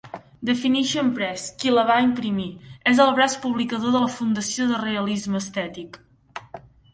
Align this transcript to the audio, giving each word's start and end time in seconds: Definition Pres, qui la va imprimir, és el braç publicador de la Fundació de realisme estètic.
Definition 0.49 1.09
Pres, 1.17 1.43
qui 1.63 1.73
la 1.75 1.83
va 1.89 1.97
imprimir, 2.05 2.47
és 2.93 3.01
el 3.05 3.13
braç 3.19 3.35
publicador 3.45 3.93
de 3.97 4.01
la 4.05 4.09
Fundació 4.15 4.67
de 4.73 4.81
realisme 4.87 5.39
estètic. 5.45 6.01